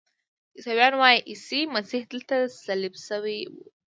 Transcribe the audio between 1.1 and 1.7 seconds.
عیسی